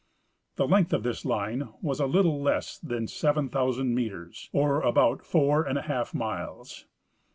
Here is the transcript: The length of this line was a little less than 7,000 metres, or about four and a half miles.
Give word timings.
The 0.55 0.67
length 0.67 0.93
of 0.93 1.03
this 1.03 1.25
line 1.25 1.69
was 1.79 1.99
a 1.99 2.07
little 2.07 2.41
less 2.41 2.79
than 2.79 3.05
7,000 3.07 3.93
metres, 3.93 4.49
or 4.51 4.81
about 4.81 5.23
four 5.23 5.61
and 5.61 5.77
a 5.77 5.83
half 5.83 6.11
miles. 6.15 6.87